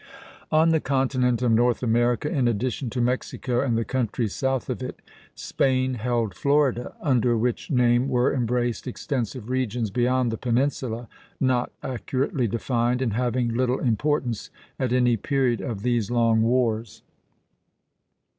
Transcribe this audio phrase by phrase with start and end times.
[0.51, 4.81] On the continent of North America, in addition to Mexico and the countries south of
[4.81, 4.99] it,
[5.35, 11.07] Spain held Florida; under which name were embraced extensive regions beyond the peninsula,
[11.39, 17.03] not accurately defined, and having little importance at any period of these long wars.